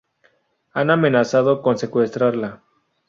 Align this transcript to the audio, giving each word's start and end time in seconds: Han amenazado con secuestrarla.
Han 0.73 0.89
amenazado 0.89 1.61
con 1.61 1.77
secuestrarla. 1.77 2.63